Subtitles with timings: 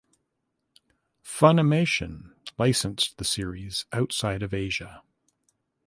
[1.23, 5.03] Funimation licensed the series outside of Asia.